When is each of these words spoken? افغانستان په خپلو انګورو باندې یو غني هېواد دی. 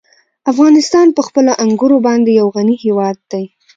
افغانستان 0.51 1.07
په 1.15 1.21
خپلو 1.27 1.51
انګورو 1.63 1.97
باندې 2.07 2.29
یو 2.39 2.47
غني 2.55 2.75
هېواد 2.85 3.17
دی. 3.31 3.45